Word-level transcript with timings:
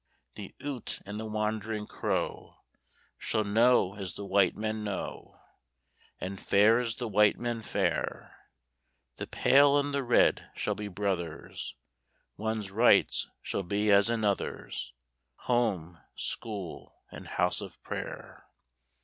The 0.33 0.51
Ute 0.61 0.99
and 1.05 1.19
the 1.19 1.27
wandering 1.27 1.85
Crow 1.85 2.55
Shall 3.19 3.43
know 3.43 3.93
as 3.97 4.15
the 4.15 4.25
white 4.25 4.55
men 4.55 4.83
know, 4.83 5.39
And 6.19 6.39
fare 6.39 6.79
as 6.79 6.95
the 6.95 7.07
white 7.07 7.37
men 7.37 7.61
fare; 7.61 8.35
The 9.17 9.27
pale 9.27 9.77
and 9.77 9.93
the 9.93 10.01
red 10.01 10.49
shall 10.55 10.73
be 10.73 10.87
brothers, 10.87 11.75
One's 12.35 12.71
rights 12.71 13.29
shall 13.43 13.61
be 13.61 13.91
as 13.91 14.09
another's, 14.09 14.91
Home, 15.41 15.99
School, 16.15 16.97
and 17.11 17.27
House 17.27 17.61
of 17.61 17.79
Prayer! 17.83 18.47